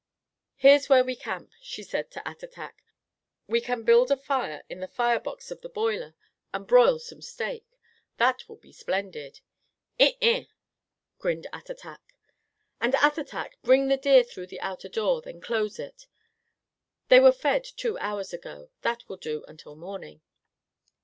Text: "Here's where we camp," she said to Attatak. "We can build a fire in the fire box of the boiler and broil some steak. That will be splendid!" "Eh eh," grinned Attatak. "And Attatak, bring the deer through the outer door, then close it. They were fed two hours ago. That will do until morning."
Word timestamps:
"Here's 0.55 0.89
where 0.89 1.03
we 1.03 1.15
camp," 1.15 1.51
she 1.61 1.83
said 1.83 2.09
to 2.09 2.21
Attatak. 2.27 2.73
"We 3.45 3.61
can 3.61 3.83
build 3.83 4.09
a 4.09 4.17
fire 4.17 4.63
in 4.67 4.79
the 4.79 4.87
fire 4.87 5.19
box 5.19 5.51
of 5.51 5.61
the 5.61 5.69
boiler 5.69 6.15
and 6.51 6.65
broil 6.65 6.97
some 6.97 7.21
steak. 7.21 7.67
That 8.17 8.49
will 8.49 8.55
be 8.55 8.71
splendid!" 8.71 9.41
"Eh 9.99 10.13
eh," 10.19 10.45
grinned 11.19 11.45
Attatak. 11.53 12.15
"And 12.81 12.95
Attatak, 12.95 13.61
bring 13.61 13.89
the 13.89 13.95
deer 13.97 14.23
through 14.23 14.47
the 14.47 14.61
outer 14.61 14.89
door, 14.89 15.21
then 15.21 15.39
close 15.39 15.77
it. 15.77 16.07
They 17.09 17.19
were 17.19 17.31
fed 17.31 17.63
two 17.63 17.95
hours 17.99 18.33
ago. 18.33 18.71
That 18.81 19.07
will 19.07 19.17
do 19.17 19.45
until 19.47 19.75
morning." 19.75 20.23